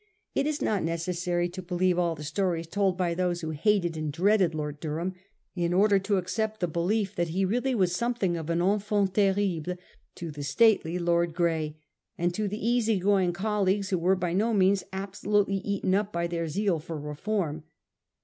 It 0.33 0.47
is 0.47 0.63
not 0.63 0.81
necessary 0.83 1.47
to 1.49 1.61
believe 1.61 1.99
all 1.99 2.15
the 2.15 2.23
stories 2.23 2.65
told 2.65 2.97
by 2.97 3.13
those 3.13 3.41
who 3.41 3.51
hated 3.51 3.95
and 3.95 4.11
dreaded 4.11 4.55
Lord 4.55 4.79
Durham, 4.79 5.13
in 5.53 5.73
order 5.75 5.99
to 5.99 6.17
accept 6.17 6.59
the 6.59 6.67
belief 6.67 7.13
that 7.13 7.27
he 7.27 7.45
really 7.45 7.75
was 7.75 7.95
somewhat 7.95 8.23
of 8.35 8.49
an 8.49 8.63
enfant 8.63 9.13
terrible 9.13 9.75
to 10.15 10.31
the 10.31 10.41
stately 10.43 10.97
Lord 10.97 11.35
Grey, 11.35 11.77
and 12.17 12.33
to 12.33 12.47
the 12.47 12.67
easy 12.67 12.97
going 12.97 13.31
colleagues 13.31 13.91
who 13.91 13.99
were 13.99 14.15
by 14.15 14.33
no 14.33 14.55
means 14.55 14.83
absolutely 14.91 15.57
eaten 15.57 15.93
up 15.93 16.11
by 16.11 16.25
their 16.25 16.47
zeal 16.47 16.79
for 16.79 16.97
re 16.97 17.13
form. 17.13 17.63